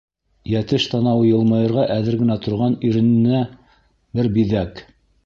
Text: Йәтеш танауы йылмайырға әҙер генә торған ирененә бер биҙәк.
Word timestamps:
Йәтеш 0.51 0.85
танауы 0.93 1.27
йылмайырға 1.27 1.83
әҙер 1.97 2.17
генә 2.23 2.37
торған 2.47 2.79
ирененә 2.89 3.43
бер 4.21 4.31
биҙәк. 4.39 4.83